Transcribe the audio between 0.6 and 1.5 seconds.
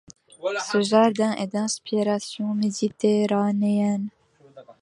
Ce jardin est